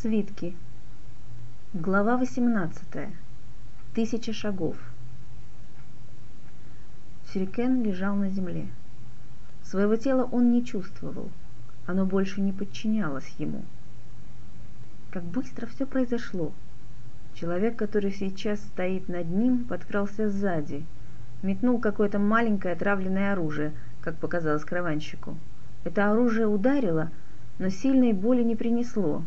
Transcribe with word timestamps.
Свитки. 0.00 0.54
Глава 1.74 2.16
18. 2.16 3.08
Тысяча 3.96 4.32
шагов. 4.32 4.76
Сюрикен 7.26 7.82
лежал 7.82 8.14
на 8.14 8.30
земле. 8.30 8.68
Своего 9.64 9.96
тела 9.96 10.22
он 10.30 10.52
не 10.52 10.64
чувствовал. 10.64 11.30
Оно 11.84 12.06
больше 12.06 12.40
не 12.40 12.52
подчинялось 12.52 13.28
ему. 13.38 13.64
Как 15.10 15.24
быстро 15.24 15.66
все 15.66 15.84
произошло. 15.84 16.52
Человек, 17.34 17.74
который 17.74 18.12
сейчас 18.12 18.60
стоит 18.60 19.08
над 19.08 19.28
ним, 19.28 19.64
подкрался 19.64 20.30
сзади, 20.30 20.86
метнул 21.42 21.80
какое-то 21.80 22.20
маленькое 22.20 22.74
отравленное 22.74 23.32
оружие, 23.32 23.72
как 24.00 24.14
показалось 24.18 24.64
караванщику. 24.64 25.36
Это 25.82 26.12
оружие 26.12 26.46
ударило, 26.46 27.10
но 27.58 27.68
сильной 27.68 28.12
боли 28.12 28.44
не 28.44 28.54
принесло, 28.54 29.24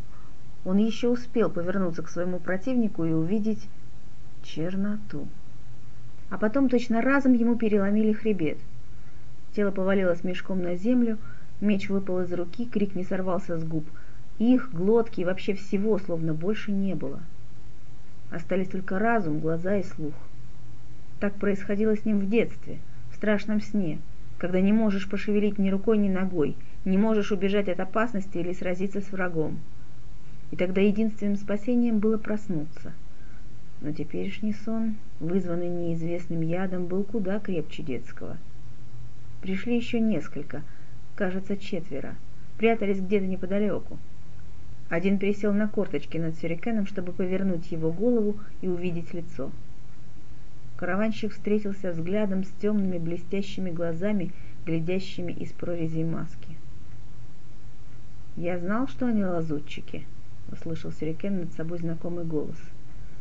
он 0.63 0.77
еще 0.77 1.09
успел 1.09 1.49
повернуться 1.49 2.03
к 2.03 2.09
своему 2.09 2.39
противнику 2.39 3.03
и 3.03 3.11
увидеть 3.11 3.67
черноту. 4.43 5.27
А 6.29 6.37
потом 6.37 6.69
точно 6.69 7.01
разом 7.01 7.33
ему 7.33 7.55
переломили 7.55 8.13
хребет. 8.13 8.57
Тело 9.55 9.71
повалилось 9.71 10.23
мешком 10.23 10.61
на 10.61 10.75
землю, 10.75 11.17
меч 11.61 11.89
выпал 11.89 12.21
из 12.21 12.31
руки, 12.31 12.65
крик 12.65 12.95
не 12.95 13.03
сорвался 13.03 13.57
с 13.57 13.63
губ. 13.63 13.85
Их, 14.37 14.71
глотки 14.71 15.21
и 15.21 15.25
вообще 15.25 15.53
всего 15.53 15.97
словно 15.99 16.33
больше 16.33 16.71
не 16.71 16.95
было. 16.95 17.19
Остались 18.29 18.69
только 18.69 18.97
разум, 18.97 19.39
глаза 19.39 19.77
и 19.77 19.83
слух. 19.83 20.13
Так 21.19 21.33
происходило 21.35 21.97
с 21.97 22.05
ним 22.05 22.19
в 22.19 22.29
детстве, 22.29 22.79
в 23.11 23.15
страшном 23.15 23.61
сне, 23.61 23.99
когда 24.37 24.61
не 24.61 24.73
можешь 24.73 25.09
пошевелить 25.09 25.59
ни 25.59 25.69
рукой, 25.69 25.97
ни 25.97 26.09
ногой, 26.09 26.55
не 26.85 26.97
можешь 26.97 27.31
убежать 27.31 27.67
от 27.67 27.79
опасности 27.79 28.37
или 28.37 28.53
сразиться 28.53 29.01
с 29.01 29.11
врагом 29.11 29.59
и 30.51 30.57
тогда 30.57 30.81
единственным 30.81 31.37
спасением 31.37 31.99
было 31.99 32.17
проснуться. 32.17 32.93
Но 33.79 33.91
теперешний 33.93 34.53
сон, 34.53 34.95
вызванный 35.19 35.69
неизвестным 35.69 36.41
ядом, 36.41 36.85
был 36.85 37.03
куда 37.03 37.39
крепче 37.39 37.81
детского. 37.81 38.37
Пришли 39.41 39.75
еще 39.75 39.99
несколько, 39.99 40.61
кажется, 41.15 41.57
четверо, 41.57 42.15
прятались 42.57 42.99
где-то 42.99 43.25
неподалеку. 43.25 43.97
Один 44.89 45.17
присел 45.17 45.53
на 45.53 45.67
корточки 45.67 46.17
над 46.17 46.37
сюрикеном, 46.37 46.85
чтобы 46.85 47.13
повернуть 47.13 47.71
его 47.71 47.91
голову 47.91 48.37
и 48.61 48.67
увидеть 48.67 49.13
лицо. 49.13 49.51
Караванщик 50.75 51.31
встретился 51.31 51.91
взглядом 51.91 52.43
с 52.43 52.49
темными 52.61 52.97
блестящими 52.97 53.71
глазами, 53.71 54.33
глядящими 54.65 55.31
из 55.31 55.51
прорезей 55.53 56.03
маски. 56.03 56.57
«Я 58.35 58.59
знал, 58.59 58.87
что 58.87 59.05
они 59.05 59.23
лазутчики», 59.23 60.05
услышал 60.49 60.91
Сюрикен 60.91 61.39
над 61.39 61.53
собой 61.53 61.79
знакомый 61.79 62.25
голос. 62.25 62.57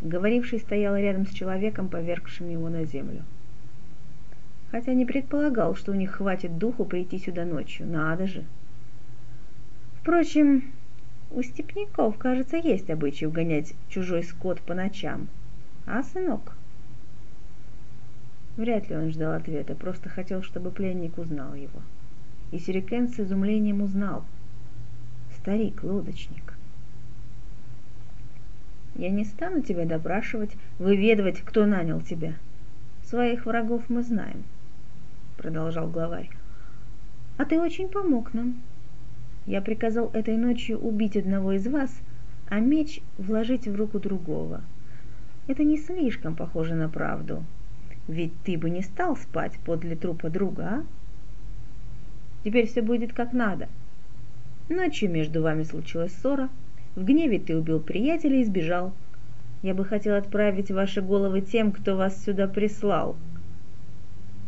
Говоривший 0.00 0.60
стоял 0.60 0.96
рядом 0.96 1.26
с 1.26 1.30
человеком, 1.30 1.88
повергшим 1.88 2.48
его 2.48 2.68
на 2.68 2.84
землю. 2.84 3.22
Хотя 4.70 4.94
не 4.94 5.04
предполагал, 5.04 5.74
что 5.74 5.92
у 5.92 5.94
них 5.94 6.12
хватит 6.12 6.58
духу 6.58 6.84
прийти 6.84 7.18
сюда 7.18 7.44
ночью. 7.44 7.86
Надо 7.86 8.26
же. 8.26 8.44
Впрочем, 10.00 10.72
у 11.30 11.42
степняков, 11.42 12.16
кажется, 12.18 12.56
есть 12.56 12.88
обычай 12.88 13.26
угонять 13.26 13.74
чужой 13.88 14.22
скот 14.22 14.60
по 14.60 14.74
ночам. 14.74 15.28
А, 15.86 16.02
сынок? 16.02 16.56
Вряд 18.56 18.88
ли 18.88 18.96
он 18.96 19.10
ждал 19.10 19.34
ответа, 19.34 19.74
просто 19.74 20.08
хотел, 20.08 20.42
чтобы 20.42 20.70
пленник 20.70 21.18
узнал 21.18 21.54
его. 21.54 21.80
И 22.50 22.58
Сюрикен 22.58 23.08
с 23.08 23.20
изумлением 23.20 23.82
узнал. 23.82 24.24
Старик, 25.36 25.82
лодочник. 25.82 26.49
Я 28.96 29.10
не 29.10 29.24
стану 29.24 29.62
тебя 29.62 29.84
допрашивать, 29.84 30.56
выведывать, 30.78 31.40
кто 31.40 31.66
нанял 31.66 32.00
тебя. 32.00 32.34
Своих 33.04 33.46
врагов 33.46 33.84
мы 33.88 34.02
знаем, 34.02 34.44
продолжал 35.36 35.88
главарь. 35.88 36.30
А 37.38 37.44
ты 37.44 37.58
очень 37.58 37.88
помог 37.88 38.34
нам. 38.34 38.60
Я 39.46 39.62
приказал 39.62 40.10
этой 40.12 40.36
ночью 40.36 40.78
убить 40.78 41.16
одного 41.16 41.52
из 41.52 41.66
вас, 41.66 41.90
а 42.48 42.60
меч 42.60 43.00
вложить 43.16 43.66
в 43.66 43.74
руку 43.74 43.98
другого. 43.98 44.60
Это 45.46 45.64
не 45.64 45.78
слишком 45.78 46.36
похоже 46.36 46.74
на 46.74 46.88
правду. 46.88 47.44
Ведь 48.06 48.32
ты 48.44 48.58
бы 48.58 48.70
не 48.70 48.82
стал 48.82 49.16
спать 49.16 49.58
подле 49.64 49.96
трупа 49.96 50.30
друга, 50.30 50.62
а? 50.64 50.84
Теперь 52.44 52.66
все 52.66 52.82
будет 52.82 53.12
как 53.12 53.32
надо. 53.32 53.68
Ночью 54.68 55.10
между 55.10 55.42
вами 55.42 55.62
случилась 55.62 56.14
ссора, 56.14 56.48
в 56.96 57.04
гневе 57.04 57.38
ты 57.38 57.56
убил 57.56 57.80
приятеля 57.80 58.40
и 58.40 58.44
сбежал. 58.44 58.92
Я 59.62 59.74
бы 59.74 59.84
хотел 59.84 60.16
отправить 60.16 60.70
ваши 60.70 61.02
головы 61.02 61.40
тем, 61.40 61.70
кто 61.70 61.96
вас 61.96 62.24
сюда 62.24 62.48
прислал. 62.48 63.16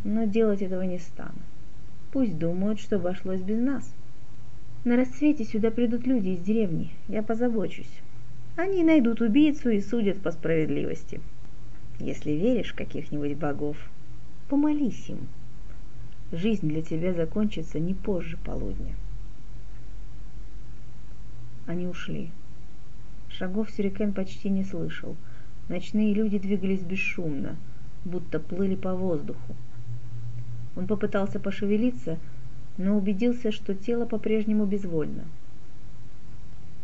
Но 0.04 0.24
делать 0.24 0.62
этого 0.62 0.82
не 0.82 0.98
стану. 0.98 1.38
Пусть 2.12 2.38
думают, 2.38 2.80
что 2.80 2.96
обошлось 2.96 3.40
без 3.40 3.60
нас. 3.60 3.94
На 4.84 4.96
рассвете 4.96 5.44
сюда 5.44 5.70
придут 5.70 6.06
люди 6.06 6.30
из 6.30 6.40
деревни. 6.40 6.90
Я 7.08 7.22
позабочусь. 7.22 8.00
Они 8.56 8.82
найдут 8.82 9.20
убийцу 9.20 9.70
и 9.70 9.80
судят 9.80 10.20
по 10.20 10.32
справедливости. 10.32 11.20
Если 12.00 12.32
веришь 12.32 12.72
каких-нибудь 12.72 13.36
богов, 13.36 13.76
помолись 14.48 15.08
им. 15.08 15.28
Жизнь 16.32 16.68
для 16.68 16.82
тебя 16.82 17.12
закончится 17.12 17.78
не 17.78 17.94
позже 17.94 18.36
полудня. 18.44 18.94
Они 21.66 21.86
ушли. 21.86 22.30
Шагов 23.28 23.70
Сюрикен 23.70 24.12
почти 24.12 24.50
не 24.50 24.64
слышал. 24.64 25.16
Ночные 25.68 26.12
люди 26.12 26.38
двигались 26.38 26.82
бесшумно, 26.82 27.56
будто 28.04 28.40
плыли 28.40 28.74
по 28.74 28.94
воздуху. 28.94 29.56
Он 30.76 30.86
попытался 30.86 31.38
пошевелиться, 31.38 32.18
но 32.76 32.96
убедился, 32.96 33.52
что 33.52 33.74
тело 33.74 34.06
по-прежнему 34.06 34.66
безвольно. 34.66 35.24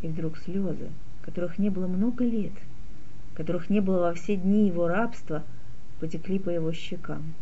И 0.01 0.09
вдруг 0.09 0.39
слезы, 0.39 0.91
которых 1.23 1.59
не 1.59 1.71
было 1.71 1.87
много 1.87 2.25
лет, 2.25 2.53
которых 3.35 3.71
не 3.71 3.81
было 3.81 4.01
во 4.01 4.15
все 4.15 4.37
дни 4.37 4.67
его 4.67 4.89
рабства, 4.89 5.43
потекли 6.01 6.39
по 6.39 6.51
его 6.51 6.73
щекам. 6.73 7.35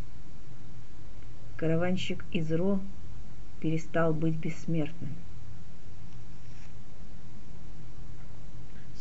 Караванщик 1.56 2.24
из 2.32 2.50
Ро 2.52 2.80
перестал 3.60 4.12
быть 4.12 4.36
бессмертным. 4.36 5.10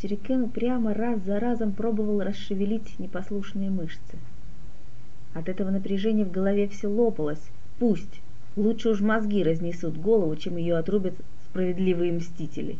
Сюрикен 0.01 0.44
упрямо 0.44 0.94
раз 0.94 1.22
за 1.23 1.39
разом 1.39 1.72
пробовал 1.72 2.22
расшевелить 2.22 3.00
непослушные 3.00 3.69
мышцы. 3.69 4.17
От 5.33 5.47
этого 5.47 5.69
напряжения 5.69 6.25
в 6.25 6.31
голове 6.31 6.67
все 6.67 6.88
лопалось. 6.88 7.41
Пусть. 7.79 8.22
Лучше 8.57 8.89
уж 8.89 9.01
мозги 9.01 9.44
разнесут 9.44 9.97
голову, 9.97 10.35
чем 10.35 10.57
ее 10.57 10.78
отрубят 10.78 11.13
справедливые 11.45 12.11
мстители. 12.11 12.78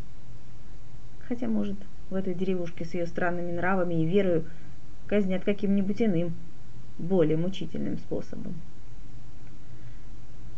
Хотя, 1.28 1.48
может, 1.48 1.76
в 2.10 2.16
этой 2.16 2.34
деревушке 2.34 2.86
с 2.86 2.94
ее 2.94 3.08
странными 3.08 3.52
нравами 3.52 3.96
и 3.96 4.06
верою 4.06 4.46
казнят 5.08 5.44
каким-нибудь 5.44 6.02
иным, 6.02 6.34
более 6.98 7.38
мучительным 7.38 7.98
способом. 7.98 8.54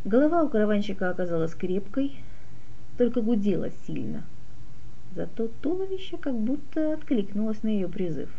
Голова 0.05 0.43
у 0.43 0.49
караванщика 0.49 1.09
оказалась 1.09 1.53
крепкой, 1.53 2.15
только 2.97 3.21
гудела 3.21 3.69
сильно– 3.85 4.23
Зато 5.17 5.49
туловище 5.61 6.15
как 6.17 6.35
будто 6.35 6.93
откликнулось 6.93 7.63
на 7.63 7.69
ее 7.69 7.87
призыв. 7.87 8.29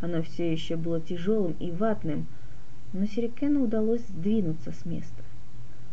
Оно 0.00 0.22
все 0.22 0.50
еще 0.50 0.76
было 0.76 0.98
тяжелым 0.98 1.54
и 1.60 1.70
ватным, 1.70 2.26
но 2.94 3.04
Серикену 3.04 3.64
удалось 3.64 4.00
сдвинуться 4.08 4.72
с 4.72 4.86
места. 4.86 5.22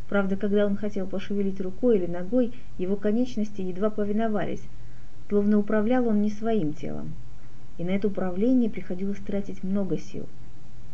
Правда, 0.07 0.38
когда 0.38 0.66
он 0.66 0.78
хотел 0.78 1.07
пошевелить 1.07 1.59
рукой 1.59 1.97
или 1.97 2.06
ногой, 2.06 2.53
его 2.78 2.95
конечности 2.95 3.59
едва 3.59 3.90
повиновались, 3.90 4.63
словно 5.28 5.57
управлял 5.59 6.07
он 6.07 6.22
не 6.22 6.29
своим 6.29 6.71
телом. 6.71 7.13
И 7.77 7.83
на 7.83 7.89
это 7.89 8.07
управление 8.07 8.69
приходилось 8.69 9.19
тратить 9.19 9.62
много 9.62 9.98
сил. 9.98 10.25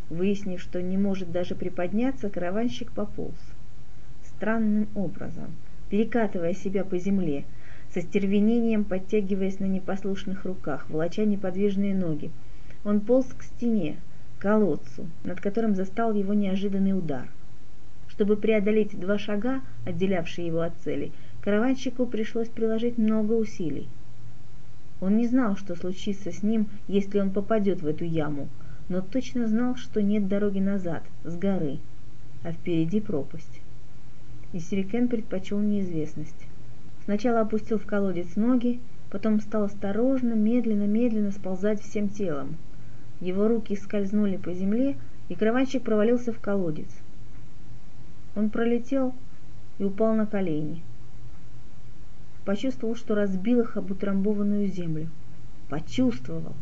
Выяснив, 0.10 0.60
что 0.60 0.82
не 0.82 0.98
может 0.98 1.32
даже 1.32 1.54
приподняться, 1.54 2.32
караванщик 2.32 2.92
пополз. 2.92 3.38
Странным 4.24 4.88
образом, 4.96 5.52
перекатывая 5.92 6.56
себя 6.56 6.84
по 6.84 6.98
земле, 6.98 7.46
со 7.94 8.02
стервенением 8.02 8.86
подтягиваясь 8.86 9.60
на 9.60 9.66
непослушных 9.66 10.46
руках, 10.46 10.90
волоча 10.90 11.26
неподвижные 11.26 11.94
ноги. 11.94 12.32
Он 12.84 13.00
полз 13.00 13.28
к 13.28 13.44
стене, 13.44 13.98
к 14.38 14.42
колодцу, 14.42 15.08
над 15.24 15.40
которым 15.40 15.76
застал 15.76 16.14
его 16.14 16.34
неожиданный 16.34 16.98
удар. 16.98 17.30
Чтобы 18.08 18.36
преодолеть 18.36 19.00
два 19.00 19.20
шага, 19.20 19.62
отделявшие 19.86 20.48
его 20.48 20.62
от 20.62 20.74
цели, 20.84 21.12
караванщику 21.42 22.08
пришлось 22.08 22.50
приложить 22.50 22.98
много 22.98 23.34
усилий. 23.34 23.88
Он 25.00 25.18
не 25.18 25.28
знал, 25.28 25.56
что 25.56 25.76
случится 25.76 26.32
с 26.32 26.42
ним, 26.42 26.70
если 26.88 27.20
он 27.20 27.30
попадет 27.30 27.82
в 27.82 27.88
эту 27.88 28.06
яму, 28.06 28.50
но 28.90 29.02
точно 29.02 29.48
знал, 29.48 29.76
что 29.76 30.02
нет 30.02 30.28
дороги 30.28 30.60
назад, 30.60 31.04
с 31.24 31.38
горы, 31.38 31.78
а 32.44 32.54
впереди 32.54 33.02
пропасть. 33.02 33.62
И 34.52 34.60
Сирикен 34.60 35.08
предпочел 35.08 35.60
неизвестность. 35.60 36.48
Сначала 37.06 37.42
опустил 37.42 37.78
в 37.80 37.86
колодец 37.86 38.36
ноги, 38.38 38.80
потом 39.10 39.42
стал 39.42 39.64
осторожно, 39.64 40.34
медленно, 40.34 40.88
медленно 40.88 41.32
сползать 41.32 41.82
всем 41.82 42.08
телом. 42.08 42.56
Его 43.20 43.48
руки 43.48 43.76
скользнули 43.76 44.38
по 44.38 44.54
земле, 44.54 44.96
и 45.28 45.36
караванщик 45.36 45.84
провалился 45.84 46.32
в 46.32 46.40
колодец. 46.40 46.90
Он 48.36 48.50
пролетел 48.50 49.14
и 49.80 49.84
упал 49.84 50.16
на 50.16 50.26
колени. 50.26 50.82
Почувствовал, 52.46 52.96
что 52.96 53.16
разбил 53.16 53.62
их 53.62 53.78
об 53.78 53.92
утрамбованную 53.92 54.68
землю. 54.68 55.10
Почувствовал. 55.70 56.54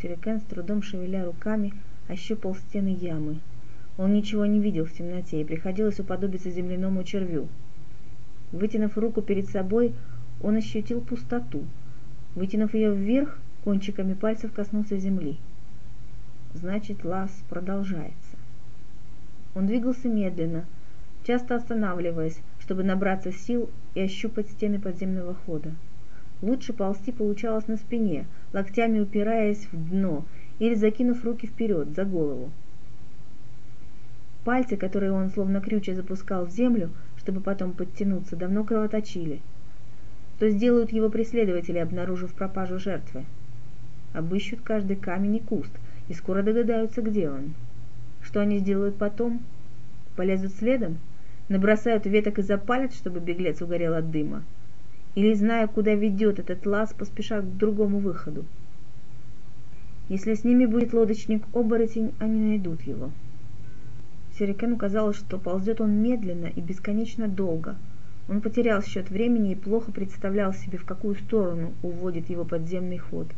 Сюрикен, 0.00 0.40
с 0.40 0.42
трудом 0.42 0.82
шевеля 0.82 1.24
руками, 1.24 1.72
ощупал 2.08 2.54
стены 2.54 2.96
ямы. 3.00 3.38
Он 3.98 4.12
ничего 4.12 4.46
не 4.46 4.60
видел 4.60 4.84
в 4.84 4.92
темноте, 4.92 5.40
и 5.40 5.44
приходилось 5.44 5.98
уподобиться 5.98 6.50
земляному 6.50 7.02
червю. 7.02 7.48
Вытянув 8.56 8.96
руку 8.96 9.20
перед 9.20 9.50
собой, 9.50 9.92
он 10.40 10.56
ощутил 10.56 11.02
пустоту. 11.02 11.64
Вытянув 12.34 12.72
ее 12.72 12.94
вверх, 12.94 13.38
кончиками 13.64 14.14
пальцев 14.14 14.50
коснулся 14.52 14.96
земли. 14.96 15.36
Значит, 16.54 17.04
лаз 17.04 17.30
продолжается. 17.50 18.36
Он 19.54 19.66
двигался 19.66 20.08
медленно, 20.08 20.64
часто 21.24 21.54
останавливаясь, 21.54 22.40
чтобы 22.58 22.82
набраться 22.82 23.30
сил 23.30 23.68
и 23.94 24.00
ощупать 24.00 24.48
стены 24.48 24.80
подземного 24.80 25.34
хода. 25.34 25.74
Лучше 26.40 26.72
ползти 26.72 27.12
получалось 27.12 27.68
на 27.68 27.76
спине, 27.76 28.24
локтями 28.54 29.00
упираясь 29.00 29.68
в 29.70 29.90
дно 29.90 30.24
или 30.60 30.74
закинув 30.74 31.22
руки 31.24 31.46
вперед, 31.46 31.90
за 31.94 32.06
голову. 32.06 32.50
Пальцы, 34.44 34.78
которые 34.78 35.12
он 35.12 35.28
словно 35.28 35.60
крючья 35.60 35.94
запускал 35.94 36.46
в 36.46 36.50
землю, 36.50 36.90
чтобы 37.26 37.40
потом 37.40 37.72
подтянуться, 37.72 38.36
давно 38.36 38.62
кровоточили. 38.62 39.40
Что 40.36 40.48
сделают 40.48 40.92
его 40.92 41.10
преследователи, 41.10 41.78
обнаружив 41.78 42.32
пропажу 42.32 42.78
жертвы? 42.78 43.24
Обыщут 44.12 44.60
каждый 44.62 44.94
камень 44.94 45.34
и 45.34 45.40
куст, 45.40 45.72
и 46.08 46.14
скоро 46.14 46.44
догадаются, 46.44 47.02
где 47.02 47.28
он. 47.28 47.54
Что 48.22 48.42
они 48.42 48.58
сделают 48.58 48.94
потом? 48.94 49.40
Полезут 50.14 50.52
следом? 50.52 50.98
Набросают 51.48 52.06
веток 52.06 52.38
и 52.38 52.42
запалят, 52.42 52.94
чтобы 52.94 53.18
беглец 53.18 53.60
угорел 53.60 53.94
от 53.94 54.08
дыма? 54.12 54.44
Или, 55.16 55.34
зная, 55.34 55.66
куда 55.66 55.94
ведет 55.94 56.38
этот 56.38 56.64
лаз, 56.64 56.94
поспешат 56.96 57.44
к 57.44 57.56
другому 57.56 57.98
выходу? 57.98 58.44
Если 60.08 60.34
с 60.34 60.44
ними 60.44 60.64
будет 60.64 60.92
лодочник-оборотень, 60.92 62.12
они 62.20 62.50
найдут 62.50 62.82
его. 62.82 63.10
Сюрикену 64.38 64.76
казалось, 64.76 65.16
что 65.16 65.38
ползет 65.38 65.80
он 65.80 66.02
медленно 66.02 66.46
и 66.46 66.60
бесконечно 66.60 67.28
долго. 67.28 67.76
Он 68.28 68.40
потерял 68.40 68.82
счет 68.82 69.10
времени 69.10 69.52
и 69.52 69.56
плохо 69.56 69.92
представлял 69.92 70.52
себе, 70.52 70.78
в 70.78 70.84
какую 70.84 71.14
сторону 71.14 71.72
уводит 71.82 72.30
его 72.30 72.44
подземный 72.44 72.98
ход– 72.98 73.28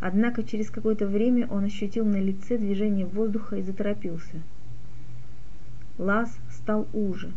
Однако 0.00 0.44
через 0.44 0.70
какое-то 0.70 1.06
время 1.06 1.48
он 1.48 1.64
ощутил 1.64 2.04
на 2.04 2.20
лице 2.20 2.56
движение 2.56 3.04
воздуха 3.04 3.56
и 3.56 3.62
заторопился. 3.62 4.42
Лаз 5.98 6.38
стал 6.50 6.86
уже. 6.92 7.32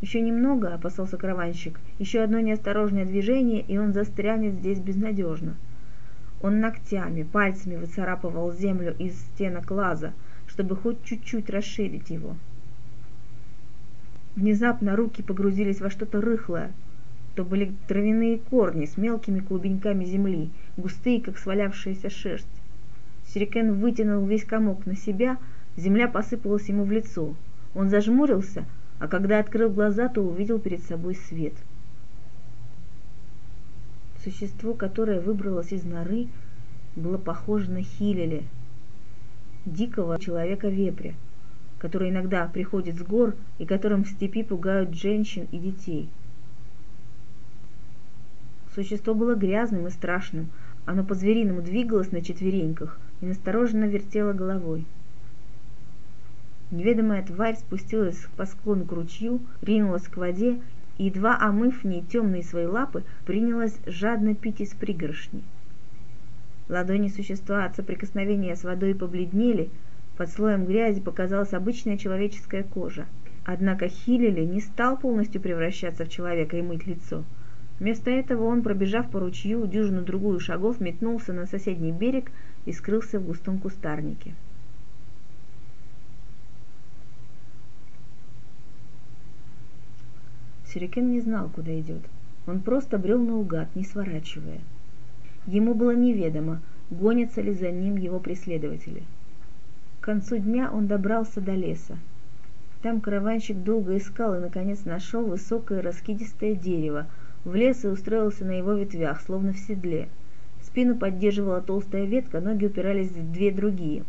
Еще 0.00 0.20
немного, 0.20 0.74
опасался 0.74 1.18
караванщик, 1.18 1.78
еще 1.98 2.20
одно 2.20 2.40
неосторожное 2.40 3.04
движение, 3.04 3.60
и 3.60 3.76
он 3.76 3.92
застрянет 3.92 4.54
здесь 4.54 4.78
безнадежно. 4.78 5.54
Он 6.42 6.60
ногтями, 6.60 7.22
пальцами 7.22 7.76
выцарапывал 7.76 8.52
землю 8.52 8.94
из 8.98 9.18
стенок 9.18 9.70
лаза, 9.70 10.12
чтобы 10.56 10.74
хоть 10.74 11.04
чуть-чуть 11.04 11.50
расширить 11.50 12.08
его. 12.08 12.34
Внезапно 14.36 14.96
руки 14.96 15.22
погрузились 15.22 15.82
во 15.82 15.90
что-то 15.90 16.22
рыхлое, 16.22 16.72
то 17.34 17.44
были 17.44 17.74
травяные 17.88 18.38
корни 18.38 18.86
с 18.86 18.96
мелкими 18.96 19.40
клубеньками 19.40 20.06
земли, 20.06 20.48
густые, 20.78 21.20
как 21.20 21.36
свалявшаяся 21.36 22.08
шерсть. 22.08 22.46
Сюрикен 23.26 23.74
вытянул 23.74 24.24
весь 24.24 24.46
комок 24.46 24.86
на 24.86 24.96
себя, 24.96 25.36
земля 25.76 26.08
посыпалась 26.08 26.70
ему 26.70 26.84
в 26.84 26.90
лицо. 26.90 27.34
Он 27.74 27.90
зажмурился, 27.90 28.64
а 28.98 29.08
когда 29.08 29.40
открыл 29.40 29.68
глаза, 29.68 30.08
то 30.08 30.22
увидел 30.22 30.58
перед 30.58 30.82
собой 30.84 31.16
свет. 31.16 31.52
Существо, 34.24 34.72
которое 34.72 35.20
выбралось 35.20 35.72
из 35.72 35.84
норы, 35.84 36.28
было 36.94 37.18
похоже 37.18 37.70
на 37.70 37.82
Хилеля, 37.82 38.42
дикого 39.66 40.18
человека-вепря, 40.18 41.12
который 41.78 42.08
иногда 42.08 42.46
приходит 42.46 42.96
с 42.96 43.02
гор 43.02 43.34
и 43.58 43.66
которым 43.66 44.04
в 44.04 44.08
степи 44.08 44.42
пугают 44.42 44.94
женщин 44.94 45.46
и 45.52 45.58
детей– 45.58 46.08
Существо 48.76 49.14
было 49.14 49.34
грязным 49.34 49.86
и 49.86 49.90
страшным. 49.90 50.50
Оно 50.84 51.02
по-звериному 51.02 51.62
двигалось 51.62 52.12
на 52.12 52.20
четвереньках 52.20 53.00
и 53.22 53.26
настороженно 53.26 53.86
вертело 53.86 54.34
головой. 54.34 54.84
Неведомая 56.70 57.24
тварь 57.24 57.56
спустилась 57.56 58.26
по 58.36 58.44
склону 58.44 58.84
к 58.84 58.92
ручью, 58.92 59.40
ринулась 59.62 60.06
к 60.06 60.18
воде 60.18 60.60
и, 60.98 61.04
едва 61.04 61.38
омыв 61.40 61.84
в 61.84 61.86
ней 61.86 62.02
темные 62.02 62.42
свои 62.42 62.66
лапы, 62.66 63.02
принялась 63.24 63.78
жадно 63.86 64.34
пить 64.34 64.60
из 64.60 64.74
пригоршни. 64.74 65.42
Ладони 66.68 67.08
существа 67.08 67.64
от 67.64 67.76
соприкосновения 67.76 68.56
с 68.56 68.64
водой 68.64 68.94
побледнели, 68.94 69.70
под 70.16 70.30
слоем 70.30 70.64
грязи 70.64 71.00
показалась 71.00 71.52
обычная 71.52 71.98
человеческая 71.98 72.62
кожа. 72.62 73.06
Однако 73.44 73.88
Хилили 73.88 74.44
не 74.44 74.60
стал 74.60 74.96
полностью 74.96 75.40
превращаться 75.40 76.04
в 76.04 76.08
человека 76.08 76.56
и 76.56 76.62
мыть 76.62 76.86
лицо– 76.86 77.24
Вместо 77.78 78.10
этого 78.10 78.44
он, 78.44 78.62
пробежав 78.62 79.10
по 79.10 79.20
ручью 79.20 79.66
дюжину 79.66 80.02
другую 80.02 80.40
шагов, 80.40 80.80
метнулся 80.80 81.32
на 81.32 81.46
соседний 81.46 81.92
берег 81.92 82.30
и 82.64 82.72
скрылся 82.72 83.20
в 83.20 83.26
густом 83.26 83.58
кустарнике. 83.58 84.34
Сюрикен 90.66 91.10
не 91.10 91.20
знал, 91.20 91.50
куда 91.50 91.78
идет. 91.78 92.02
Он 92.46 92.60
просто 92.60 92.98
брел 92.98 93.22
наугад, 93.22 93.74
не 93.76 93.84
сворачивая. 93.84 94.60
Ему 95.46 95.74
было 95.74 95.94
неведомо, 95.94 96.60
гонятся 96.90 97.40
ли 97.40 97.52
за 97.52 97.70
ним 97.70 97.96
его 97.96 98.18
преследователи. 98.18 99.04
К 100.00 100.04
концу 100.04 100.38
дня 100.38 100.70
он 100.72 100.88
добрался 100.88 101.40
до 101.40 101.54
леса. 101.54 101.96
Там 102.82 103.00
караванщик 103.00 103.62
долго 103.62 103.96
искал 103.96 104.34
и, 104.34 104.40
наконец, 104.40 104.84
нашел 104.84 105.24
высокое 105.24 105.82
раскидистое 105.82 106.54
дерево, 106.54 107.06
влез 107.44 107.84
и 107.84 107.88
устроился 107.88 108.44
на 108.44 108.58
его 108.58 108.72
ветвях, 108.72 109.20
словно 109.20 109.52
в 109.52 109.58
седле. 109.58 110.08
Спину 110.62 110.96
поддерживала 110.96 111.60
толстая 111.60 112.06
ветка, 112.06 112.40
ноги 112.40 112.66
упирались 112.66 113.10
в 113.10 113.32
две 113.32 113.52
другие. 113.52 114.04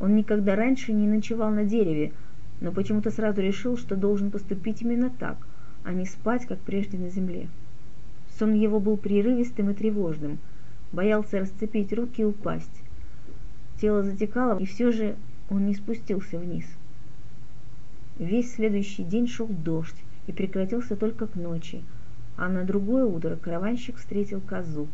Он 0.00 0.16
никогда 0.16 0.56
раньше 0.56 0.92
не 0.92 1.06
ночевал 1.06 1.50
на 1.50 1.64
дереве, 1.64 2.12
но 2.60 2.72
почему-то 2.72 3.10
сразу 3.10 3.42
решил, 3.42 3.76
что 3.76 3.96
должен 3.96 4.30
поступить 4.30 4.82
именно 4.82 5.10
так, 5.10 5.36
а 5.84 5.92
не 5.92 6.06
спать, 6.06 6.46
как 6.46 6.58
прежде 6.60 6.98
на 6.98 7.10
земле. 7.10 7.48
Сон 8.38 8.54
его 8.54 8.80
был 8.80 8.96
прерывистым 8.96 9.70
и 9.70 9.74
тревожным, 9.74 10.38
боялся 10.94 11.40
расцепить 11.40 11.92
руки 11.92 12.22
и 12.22 12.24
упасть. 12.24 12.82
Тело 13.80 14.02
затекало, 14.02 14.58
и 14.58 14.64
все 14.64 14.92
же 14.92 15.16
он 15.50 15.66
не 15.66 15.74
спустился 15.74 16.38
вниз. 16.38 16.64
Весь 18.18 18.54
следующий 18.54 19.02
день 19.02 19.26
шел 19.26 19.46
дождь 19.46 19.96
и 20.26 20.32
прекратился 20.32 20.96
только 20.96 21.26
к 21.26 21.34
ночи, 21.34 21.82
а 22.36 22.48
на 22.48 22.64
другое 22.64 23.04
утро 23.04 23.36
караванщик 23.36 23.96
встретил 23.96 24.40
козу. 24.40 24.88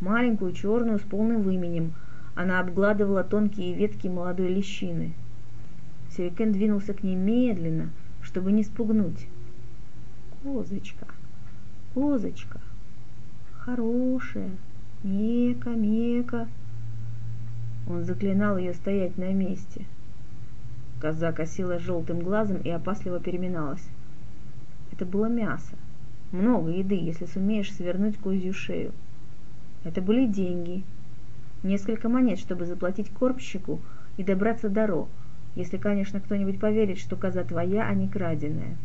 Маленькую, 0.00 0.52
черную, 0.52 0.98
с 0.98 1.02
полным 1.02 1.42
выменем. 1.42 1.94
Она 2.34 2.60
обгладывала 2.60 3.22
тонкие 3.22 3.74
ветки 3.74 4.08
молодой 4.08 4.48
лещины. 4.48 5.12
Сюрикен 6.16 6.52
двинулся 6.52 6.92
к 6.92 7.02
ней 7.02 7.14
медленно, 7.14 7.90
чтобы 8.22 8.52
не 8.52 8.64
спугнуть. 8.64 9.28
«Козочка, 10.42 11.06
козочка, 11.94 12.60
хорошая, 13.60 14.50
мека, 15.02 15.70
мека!» 15.70 16.48
Он 17.88 18.04
заклинал 18.04 18.56
ее 18.58 18.74
стоять 18.74 19.18
на 19.18 19.32
месте. 19.32 19.84
Коза 21.00 21.32
косила 21.32 21.78
желтым 21.78 22.20
глазом 22.20 22.58
и 22.58 22.70
опасливо 22.70 23.18
переминалась. 23.18 23.86
Это 24.92 25.04
было 25.04 25.26
мясо 25.26 25.74
много 26.32 26.70
еды, 26.70 26.94
если 26.94 27.26
сумеешь 27.26 27.72
свернуть 27.72 28.18
козью 28.18 28.52
шею. 28.52 28.92
Это 29.84 30.00
были 30.00 30.26
деньги. 30.26 30.82
Несколько 31.62 32.08
монет, 32.08 32.38
чтобы 32.38 32.66
заплатить 32.66 33.10
корпщику 33.10 33.80
и 34.16 34.24
добраться 34.24 34.68
до 34.68 34.86
Ро, 34.86 35.08
если, 35.54 35.76
конечно, 35.76 36.20
кто-нибудь 36.20 36.58
поверит, 36.58 36.98
что 36.98 37.16
коза 37.16 37.44
твоя, 37.44 37.86
а 37.86 37.94
не 37.94 38.08
краденая. 38.08 38.76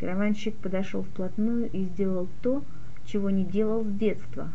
Караванщик 0.00 0.56
подошел 0.56 1.02
вплотную 1.02 1.70
и 1.70 1.84
сделал 1.84 2.26
то, 2.42 2.64
чего 3.06 3.30
не 3.30 3.44
делал 3.44 3.84
с 3.84 3.92
детства. 3.92 4.50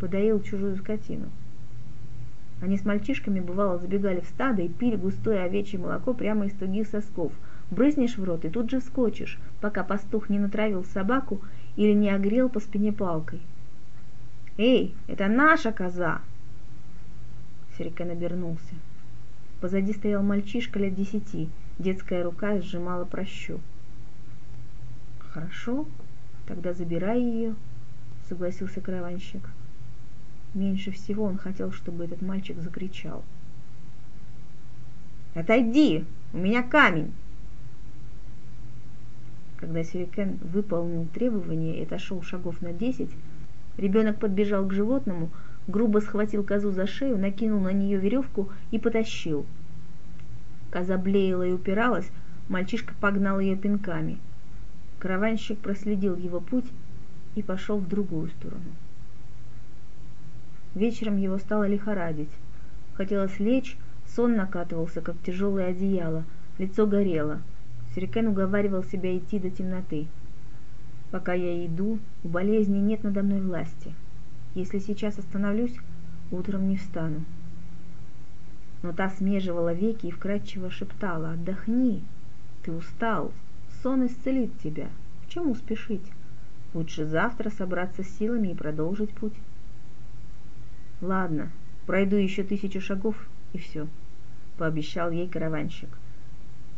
Подоил 0.00 0.40
чужую 0.42 0.76
скотину. 0.76 1.28
Они 2.60 2.76
с 2.76 2.84
мальчишками, 2.84 3.40
бывало, 3.40 3.78
забегали 3.78 4.20
в 4.20 4.26
стадо 4.26 4.62
и 4.62 4.68
пили 4.68 4.96
густое 4.96 5.42
овечье 5.42 5.78
молоко 5.78 6.12
прямо 6.14 6.46
из 6.46 6.52
тугих 6.52 6.88
сосков– 6.88 7.32
Брызнешь 7.70 8.16
в 8.16 8.24
рот 8.24 8.44
и 8.44 8.48
тут 8.48 8.70
же 8.70 8.80
вскочишь, 8.80 9.38
пока 9.60 9.84
пастух 9.84 10.30
не 10.30 10.38
натравил 10.38 10.84
собаку 10.84 11.40
или 11.76 11.92
не 11.92 12.10
огрел 12.10 12.48
по 12.48 12.60
спине 12.60 12.92
палкой. 12.92 13.40
«Эй, 14.56 14.94
это 15.06 15.28
наша 15.28 15.70
коза!» 15.70 16.22
Серикен 17.76 18.10
обернулся. 18.10 18.74
Позади 19.60 19.92
стоял 19.92 20.22
мальчишка 20.22 20.78
лет 20.78 20.94
десяти, 20.94 21.48
детская 21.78 22.24
рука 22.24 22.58
сжимала 22.60 23.04
прощу. 23.04 23.60
«Хорошо, 25.18 25.86
тогда 26.46 26.72
забирай 26.72 27.20
ее»,— 27.20 27.54
согласился 28.28 28.80
караванщик. 28.80 29.48
Меньше 30.54 30.90
всего 30.90 31.24
он 31.24 31.38
хотел, 31.38 31.72
чтобы 31.72 32.04
этот 32.04 32.22
мальчик 32.22 32.60
закричал. 32.60 33.24
«Отойди! 35.34 36.04
У 36.32 36.38
меня 36.38 36.62
камень!» 36.62 37.12
Когда 39.58 39.82
Сюрикен 39.82 40.38
выполнил 40.40 41.06
требование 41.06 41.78
и 41.78 41.82
отошел 41.82 42.22
шагов 42.22 42.60
на 42.62 42.72
десять, 42.72 43.10
ребенок 43.76 44.18
подбежал 44.18 44.64
к 44.66 44.72
животному, 44.72 45.30
грубо 45.66 45.98
схватил 45.98 46.44
козу 46.44 46.70
за 46.70 46.86
шею, 46.86 47.18
накинул 47.18 47.60
на 47.60 47.72
нее 47.72 47.98
веревку 47.98 48.50
и 48.70 48.78
потащил. 48.78 49.46
Коза 50.70 50.96
блеяла 50.96 51.42
и 51.42 51.52
упиралась, 51.52 52.10
мальчишка 52.48 52.94
погнал 53.00 53.40
ее 53.40 53.56
пинками. 53.56 54.18
Караванщик 54.98 55.58
проследил 55.58 56.16
его 56.16 56.40
путь 56.40 56.66
и 57.38 57.42
пошел 57.42 57.78
в 57.78 57.88
другую 57.88 58.28
сторону. 58.30 58.72
Вечером 60.74 61.16
его 61.16 61.38
стало 61.38 61.66
лихорадить. 61.66 62.30
Хотелось 62.94 63.38
лечь, 63.38 63.76
сон 64.06 64.36
накатывался, 64.36 65.00
как 65.00 65.16
тяжелое 65.24 65.68
одеяло, 65.68 66.24
лицо 66.58 66.86
горело– 66.86 67.40
Сюрикен 67.94 68.28
уговаривал 68.28 68.84
себя 68.84 69.16
идти 69.16 69.38
до 69.40 69.50
темноты. 69.50 70.06
Пока 71.10 71.32
я 71.32 71.66
иду, 71.66 71.98
у 72.22 72.28
болезни 72.28 72.78
нет 72.78 73.02
надо 73.02 73.22
мной 73.22 73.40
власти. 73.40 73.94
Если 74.54 74.78
сейчас 74.78 75.18
остановлюсь, 75.18 75.74
утром 76.30 76.68
не 76.68 76.76
встану. 76.76 77.24
Но 78.82 78.92
та 78.92 79.10
смеживала 79.10 79.72
веки 79.72 80.06
и 80.06 80.10
вкрадчиво 80.10 80.70
шептала 80.70 81.32
«Отдохни, 81.32 82.04
ты 82.62 82.70
устал, 82.70 83.32
сон 83.82 84.06
исцелит 84.06 84.56
тебя, 84.60 84.88
к 85.24 85.30
чему 85.30 85.56
спешить? 85.56 86.12
Лучше 86.74 87.06
завтра 87.06 87.50
собраться 87.50 88.02
с 88.02 88.18
силами 88.18 88.48
и 88.48 88.54
продолжить 88.54 89.10
путь». 89.10 89.34
«Ладно, 91.00 91.50
пройду 91.86 92.16
еще 92.16 92.42
тысячу 92.42 92.80
шагов, 92.80 93.16
и 93.52 93.58
все»,— 93.58 93.86
пообещал 94.58 95.10
ей 95.10 95.28
караванщик— 95.28 95.90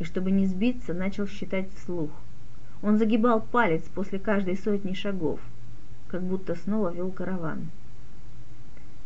и, 0.00 0.04
чтобы 0.04 0.32
не 0.32 0.46
сбиться, 0.46 0.92
начал 0.92 1.28
считать 1.28 1.72
вслух. 1.74 2.10
Он 2.82 2.98
загибал 2.98 3.40
палец 3.40 3.82
после 3.94 4.18
каждой 4.18 4.56
сотни 4.56 4.94
шагов, 4.94 5.38
как 6.08 6.22
будто 6.22 6.56
снова 6.56 6.92
вел 6.92 7.12
караван. 7.12 7.68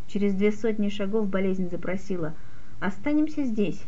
Через 0.07 0.35
две 0.35 0.53
сотни 0.53 0.89
шагов 0.89 1.29
болезнь 1.29 1.69
запросила 1.69 2.33
«Останемся 2.79 3.43
здесь. 3.45 3.83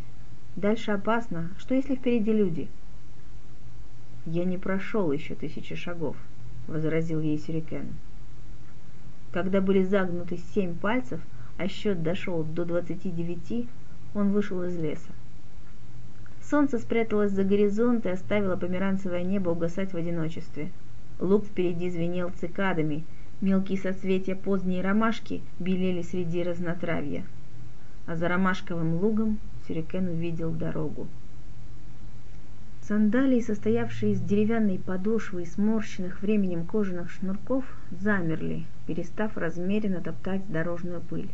Дальше 0.57 0.91
опасно. 0.91 1.51
Что, 1.59 1.75
если 1.75 1.95
впереди 1.95 2.33
люди?» 2.33 2.69
«Я 4.27 4.45
не 4.45 4.59
прошел 4.59 5.13
еще 5.13 5.37
тысячи 5.37 5.77
шагов»,— 5.77 6.17
возразил 6.67 7.21
ей 7.21 7.39
Сюрикен. 7.39 7.95
Когда 9.33 9.61
были 9.61 9.83
загнуты 9.83 10.39
семь 10.55 10.75
пальцев, 10.75 11.21
а 11.59 11.69
счет 11.69 12.03
дошел 12.03 12.43
до 12.43 12.65
двадцати 12.65 13.11
девяти, 13.11 13.69
он 14.15 14.33
вышел 14.33 14.63
из 14.63 14.77
леса. 14.77 15.11
Солнце 16.43 16.79
спряталось 16.79 17.33
за 17.33 17.45
горизонт 17.45 18.07
и 18.07 18.11
оставило 18.11 18.57
померанцевое 18.57 19.25
небо 19.25 19.51
угасать 19.51 19.93
в 19.93 19.97
одиночестве. 19.97 20.71
Луг 21.19 21.45
впереди 21.45 21.91
звенел 21.91 22.31
цикадами, 22.31 23.05
мелкие 23.41 23.79
соцветия 23.79 24.37
поздней 24.37 24.81
ромашки 24.81 25.43
белели 25.59 26.03
среди 26.03 26.43
разнотравья. 26.43 27.25
А 28.07 28.17
за 28.17 28.29
ромашковым 28.29 28.95
лугом 28.95 29.39
Сюрикен 29.67 30.09
увидел 30.09 30.53
дорогу. 30.53 31.09
Сандалии, 32.89 33.41
состоявшие 33.41 34.13
из 34.13 34.21
деревянной 34.21 34.79
подошвы 34.79 35.43
и 35.43 35.47
сморщенных 35.47 36.23
временем 36.23 36.65
кожаных 36.65 37.11
шнурков, 37.11 37.65
замерли, 37.91 38.65
перестав 38.87 39.37
размеренно 39.37 40.01
топтать 40.01 40.49
дорожную 40.49 41.01
пыль. 41.01 41.29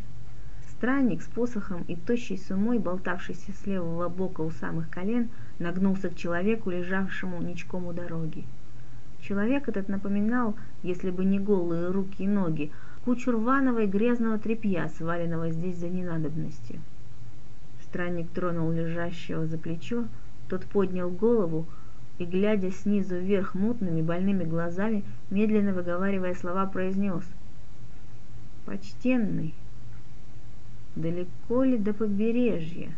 Странник 0.67 1.21
с 1.21 1.27
посохом 1.27 1.83
и 1.83 1.95
тощей 1.95 2.39
сумой, 2.39 2.79
болтавшийся 2.79 3.51
с 3.51 3.67
левого 3.67 4.09
бока 4.09 4.41
у 4.41 4.49
самых 4.49 4.89
колен, 4.89 5.29
нагнулся 5.59 6.09
к 6.09 6.15
человеку, 6.15 6.71
лежавшему 6.71 7.39
ничком 7.43 7.85
у 7.85 7.93
дороги. 7.93 8.45
Человек 9.21 9.69
этот 9.69 9.89
напоминал, 9.89 10.55
если 10.81 11.11
бы 11.11 11.23
не 11.23 11.39
голые 11.39 11.91
руки 11.91 12.23
и 12.23 12.27
ноги, 12.27 12.71
кучу 13.05 13.31
рваного 13.31 13.83
и 13.83 13.87
грязного 13.87 14.39
тряпья, 14.39 14.89
сваленного 14.97 15.51
здесь 15.51 15.77
за 15.77 15.87
ненадобностью. 15.87 16.81
Странник 17.83 18.31
тронул 18.31 18.71
лежащего 18.71 19.45
за 19.45 19.59
плечо, 19.59 20.05
тот 20.49 20.65
поднял 20.65 21.09
голову 21.09 21.65
и, 22.17 22.25
глядя 22.25 22.71
снизу 22.71 23.17
вверх 23.17 23.55
мутными 23.55 24.01
больными 24.01 24.43
глазами, 24.43 25.03
медленно 25.29 25.73
выговаривая 25.73 26.35
слова, 26.35 26.65
произнес 26.65 27.23
«Почтенный, 28.65 29.53
Далеко 30.95 31.63
ли 31.63 31.77
до 31.77 31.91
побережья? 31.93 32.91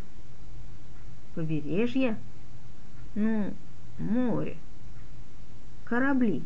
Побережье? 1.34 2.18
Ну, 3.16 3.54
море. 3.98 4.58
Корабли. 5.86 6.44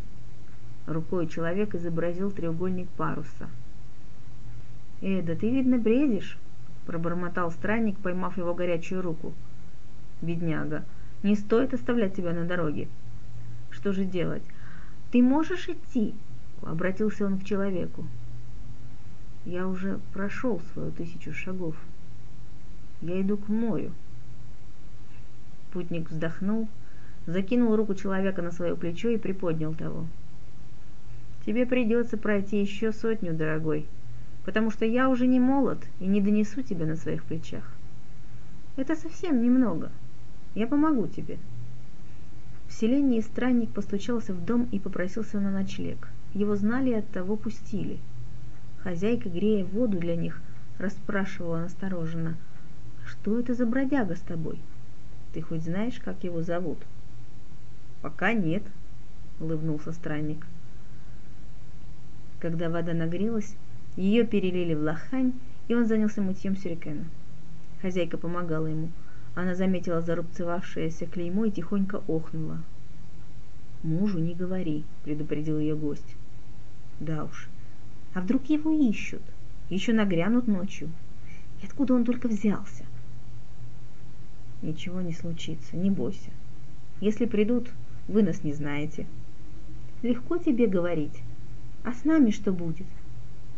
Рукой 0.86 1.28
человек 1.28 1.74
изобразил 1.74 2.32
треугольник 2.32 2.88
паруса. 2.90 3.50
«Э, 5.02 5.22
да 5.22 5.36
ты, 5.36 5.50
видно, 5.50 5.78
бредишь»,— 5.78 6.38
пробормотал 6.86 7.52
странник, 7.52 7.98
поймав 7.98 8.38
его 8.38 8.54
горячую 8.54 9.02
руку. 9.02 9.34
«Бедняга, 10.22 10.84
не 11.24 11.36
стоит 11.36 11.74
оставлять 11.74 12.16
тебя 12.16 12.34
на 12.34 12.46
дороге. 12.46 12.88
Что 13.70 13.94
же 13.94 14.06
делать? 14.06 14.44
Ты 15.12 15.22
можешь 15.22 15.70
идти?»— 15.70 16.14
обратился 16.62 17.26
он 17.26 17.40
к 17.40 17.46
человеку. 17.46 18.06
Я 19.46 19.68
уже 19.68 20.00
прошел 20.14 20.62
свою 20.74 20.92
тысячу 20.92 21.34
шагов. 21.34 21.76
Я 23.02 23.22
иду 23.22 23.38
к 23.38 23.48
морю. 23.48 23.94
Путник 25.72 26.10
вздохнул, 26.10 26.68
закинул 27.26 27.76
руку 27.76 27.96
человека 27.96 28.42
на 28.42 28.52
свое 28.52 28.76
плечо 28.76 29.10
и 29.10 29.18
приподнял 29.18 29.74
того. 29.74 30.06
Тебе 31.46 31.66
придется 31.66 32.18
пройти 32.18 32.60
еще 32.60 32.92
сотню, 32.92 33.34
дорогой, 33.34 33.86
потому 34.44 34.72
что 34.72 34.86
я 34.86 35.10
уже 35.10 35.26
не 35.26 35.40
молод 35.40 35.80
и 36.00 36.06
не 36.06 36.22
донесу 36.22 36.62
тебя 36.62 36.86
на 36.86 36.98
своих 36.98 37.24
плечах. 37.24 37.64
Это 38.76 38.96
совсем 38.96 39.42
немного. 39.42 39.92
Я 40.56 40.68
помогу 40.68 41.08
тебе. 41.08 41.38
В 42.68 42.74
селении 42.74 43.22
странник 43.22 43.70
постучался 43.72 44.34
в 44.34 44.46
дом 44.46 44.68
и 44.72 44.80
попросился 44.80 45.40
на 45.40 45.52
ночлег. 45.52 46.08
Его 46.34 46.56
знали 46.56 46.92
и 46.92 46.94
оттого 46.94 47.36
пустили– 47.36 48.00
Хозяйка, 48.84 49.28
грея 49.28 49.66
воду 49.66 49.98
для 50.00 50.16
них, 50.16 50.42
расспрашивала 50.78 51.60
настороженно. 51.60 52.38
«Что 53.06 53.38
это 53.40 53.54
за 53.54 53.66
бродяга 53.66 54.16
с 54.16 54.22
тобой? 54.22 54.58
Ты 55.34 55.42
хоть 55.42 55.64
знаешь, 55.64 56.00
как 56.00 56.24
его 56.24 56.42
зовут?» 56.42 56.78
«Пока 58.02 58.32
нет»,— 58.32 58.64
улыбнулся 59.42 59.92
странник. 59.92 60.46
Когда 62.40 62.70
вода 62.70 62.94
нагрелась, 62.94 63.56
ее 63.98 64.26
перелили 64.26 64.76
в 64.76 64.82
лохань, 64.82 65.34
и 65.68 65.76
он 65.76 65.86
занялся 65.86 66.22
мытьем 66.22 66.56
сюрикена. 66.56 67.04
Хозяйка 67.82 68.18
помогала 68.18 68.68
ему. 68.68 68.90
Она 69.36 69.56
заметила 69.56 70.02
зарубцевавшееся 70.02 71.06
клеймо 71.06 71.46
и 71.46 71.52
тихонько 71.52 72.02
охнула. 72.08 72.62
«Мужу 73.84 74.20
не 74.20 74.34
говори»,— 74.34 74.84
предупредил 75.04 75.60
ее 75.60 75.76
гость. 75.76 76.16
«Да 77.00 77.24
уж, 77.24 77.50
а 78.14 78.22
вдруг 78.22 78.46
его 78.50 78.72
ищут? 78.72 79.22
Еще 79.70 79.94
нагрянут 79.94 80.48
ночью. 80.48 80.90
И 81.62 81.66
откуда 81.66 81.94
он 81.94 82.06
только 82.06 82.28
взялся? 82.28 82.86
Ничего 84.62 85.02
не 85.02 85.14
случится, 85.14 85.78
не 85.78 85.92
бойся. 85.92 86.32
Если 87.02 87.26
придут, 87.26 87.70
вы 88.08 88.24
нас 88.24 88.44
не 88.44 88.54
знаете. 88.54 89.06
Легко 90.02 90.38
тебе 90.38 90.68
говорить. 90.68 91.22
А 91.84 91.94
с 91.94 92.04
нами 92.04 92.32
что 92.32 92.52
будет? 92.52 92.88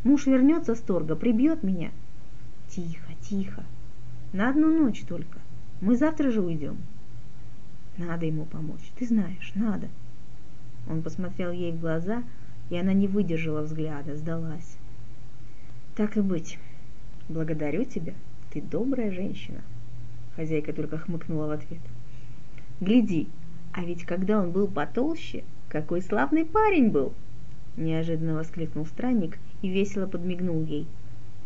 Муж 0.03 0.27
вернется 0.27 0.75
с 0.75 0.79
торга, 0.79 1.15
прибьет 1.15 1.63
меня. 1.63 1.91
Тихо, 2.69 3.13
тихо. 3.21 3.63
На 4.33 4.49
одну 4.49 4.67
ночь 4.67 5.03
только. 5.07 5.39
Мы 5.81 5.97
завтра 5.97 6.31
же 6.31 6.41
уйдем. 6.41 6.77
Надо 7.97 8.25
ему 8.25 8.45
помочь, 8.45 8.91
ты 8.97 9.05
знаешь, 9.05 9.51
надо. 9.55 9.89
Он 10.89 11.01
посмотрел 11.01 11.51
ей 11.51 11.71
в 11.71 11.79
глаза 11.79 12.23
и 12.69 12.77
она 12.77 12.93
не 12.93 13.07
выдержала 13.07 13.61
взгляда, 13.61 14.15
сдалась. 14.15 14.77
Так 15.95 16.15
и 16.15 16.21
быть. 16.21 16.57
Благодарю 17.27 17.83
тебя, 17.83 18.13
ты 18.51 18.61
добрая 18.61 19.11
женщина. 19.11 19.61
Хозяйка 20.37 20.71
только 20.71 20.97
хмыкнула 20.97 21.47
в 21.47 21.51
ответ. 21.51 21.81
Гляди, 22.79 23.27
а 23.73 23.83
ведь 23.83 24.05
когда 24.05 24.39
он 24.39 24.51
был 24.51 24.67
потолще, 24.67 25.43
какой 25.67 26.01
славный 26.01 26.45
парень 26.45 26.89
был.— 26.89 27.13
неожиданно 27.77 28.35
воскликнул 28.35 28.85
странник 28.85 29.37
и 29.61 29.69
весело 29.69 30.05
подмигнул 30.05 30.61
ей. 30.63 30.87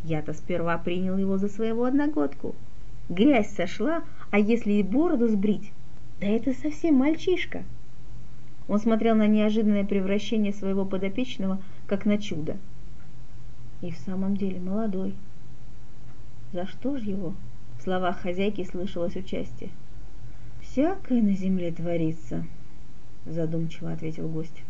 «Я-то 0.03 0.33
сперва 0.33 0.77
принял 0.79 1.17
его 1.17 1.37
за 1.37 1.49
своего 1.49 1.85
одногодку. 1.85 2.55
Грязь 3.09 3.51
сошла, 3.51 4.03
а 4.31 4.39
если 4.39 4.73
и 4.73 4.83
бороду 4.83 5.27
сбрить, 5.27 5.71
да 6.19 6.27
это 6.27 6.53
совсем 6.53 6.95
мальчишка!» 6.95 7.63
Он 8.67 8.79
смотрел 8.79 9.15
на 9.15 9.27
неожиданное 9.27 9.85
превращение 9.85 10.51
своего 10.51 10.85
подопечного, 10.85 11.61
как 11.85 12.05
на 12.05 12.17
чудо. 12.17 12.57
И 13.81 13.91
в 13.91 13.97
самом 13.97 14.35
деле 14.35 14.59
молодой. 14.59 15.13
За 16.51 16.65
что 16.65 16.97
ж 16.97 17.01
его? 17.01 17.35
В 17.77 17.83
словах 17.83 18.21
хозяйки 18.21 18.63
слышалось 18.63 19.15
участие. 19.15 19.69
«Всякое 20.61 21.21
на 21.21 21.33
земле 21.33 21.71
творится»,— 21.71 22.45
задумчиво 23.25 23.91
ответил 23.91 24.27
гость. 24.27 24.63